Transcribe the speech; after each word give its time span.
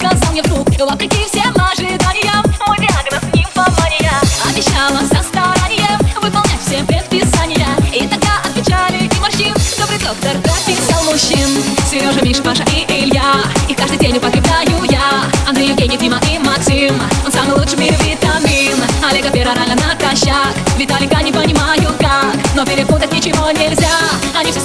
Сказал 0.00 0.32
мне 0.32 0.42
вдруг 0.42 0.66
Вопреки 0.78 1.26
всем 1.26 1.54
ожиданиям 1.60 2.42
Мой 2.66 2.78
диагноз 2.78 3.22
нимфомания 3.34 4.10
Обещала 4.48 5.00
со 5.00 5.22
старанием 5.22 5.98
Выполнять 6.22 6.60
все 6.64 6.82
предписания. 6.84 7.68
И 7.92 8.08
тогда 8.08 8.40
от 8.42 8.54
печали 8.54 9.04
и 9.04 9.20
морщин 9.20 9.54
Добрый 9.78 9.98
доктор 9.98 10.38
прописал 10.40 11.04
мужчин. 11.04 11.62
Сережа, 11.90 12.22
Миша, 12.22 12.42
Паша 12.42 12.64
и 12.74 12.86
Илья 12.90 13.44
И 13.68 13.74
каждый 13.74 13.98
день 13.98 14.16
употребляю 14.16 14.84
я. 14.88 15.24
Андрей, 15.46 15.68
Евгений, 15.68 15.98
Дима 15.98 16.18
и 16.32 16.38
Максим 16.38 16.94
Он 17.26 17.30
самый 17.30 17.58
лучший 17.58 17.76
в 17.76 17.80
мире 17.80 17.96
витамин. 18.02 18.82
Олега 19.06 19.28
перорально 19.28 19.74
натощак 19.74 20.54
Виталика 20.78 21.22
не 21.22 21.32
понимаю 21.32 21.92
как 21.98 22.36
Но 22.54 22.64
перепутать 22.64 23.12
ничего 23.12 23.50
нельзя. 23.50 23.98
Они 24.34 24.50
все 24.50 24.60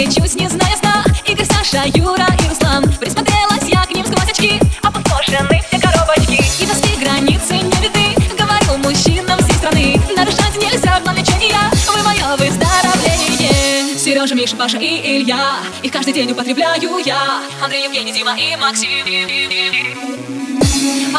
Лечусь, 0.00 0.34
не 0.34 0.48
зная 0.48 0.74
сна. 0.78 1.04
Игорь, 1.26 1.44
Саша, 1.44 1.84
Юра 1.94 2.26
и 2.42 2.48
Руслан. 2.48 2.84
Присмотрелась 2.98 3.68
я 3.68 3.84
к 3.84 3.90
ним 3.94 4.06
сквозь 4.06 4.30
очки. 4.30 4.58
Опустошены 4.80 5.62
все 5.68 5.78
коробочки. 5.78 6.42
И 6.58 6.66
доски 6.66 6.96
границы 6.98 7.52
не 7.52 7.76
видны 7.82 8.16
Говорю 8.38 8.78
мужчинам 8.78 9.38
всей 9.40 9.52
страны. 9.58 10.00
Нарушать 10.16 10.56
нельзя, 10.56 11.02
но 11.04 11.12
лечение 11.12 11.54
Вы 11.94 12.02
мое 12.02 12.34
выздоровление 12.38 13.98
Сережа, 13.98 14.34
Миша, 14.34 14.56
Паша 14.56 14.78
и 14.78 15.18
Илья. 15.18 15.56
Их 15.82 15.92
каждый 15.92 16.14
день 16.14 16.32
употребляю 16.32 16.96
я. 17.04 17.42
Андрей, 17.62 17.84
Евгений, 17.84 18.12
Дима 18.12 18.34
и 18.38 18.56
Максим 18.56 20.39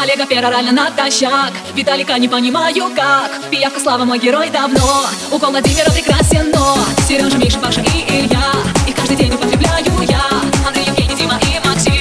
Олега 0.01 0.25
перорально 0.25 0.71
натощак. 0.71 1.51
Виталика 1.75 2.17
не 2.17 2.27
понимаю 2.27 2.89
как. 2.95 3.31
Пиявка 3.51 3.79
Слава 3.79 4.05
мой 4.05 4.17
герой 4.17 4.49
давно. 4.49 5.05
Укол 5.31 5.51
Владимира 5.51 5.91
прекрасен, 5.91 6.49
но. 6.51 6.77
Сережа, 7.07 7.37
Миша, 7.37 7.59
Паша 7.59 7.81
и 7.81 8.05
Илья. 8.09 8.53
Их 8.87 8.95
каждый 8.95 9.17
день 9.17 9.31
употребляю 9.31 9.85
я. 10.09 10.23
Андрей, 10.67 10.85
Евгений, 10.87 11.15
Дима 11.15 11.39
и 11.43 11.67
Максим. 11.67 11.93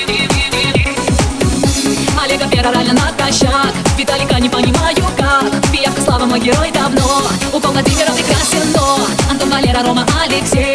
Олега 2.22 2.46
перорально 2.48 2.94
натощак. 2.94 3.74
Виталика 3.98 4.40
не 4.40 4.48
понимаю 4.48 5.04
как. 5.18 5.70
Пиявка 5.70 6.00
Слава 6.00 6.24
мой 6.24 6.40
герой 6.40 6.70
давно. 6.70 7.24
Укол 7.52 7.72
Владимира 7.72 8.12
прекрасен, 8.12 8.72
но. 8.74 9.00
Антон, 9.30 9.50
Валера, 9.50 9.82
Рома, 9.84 10.06
Алексей 10.22 10.69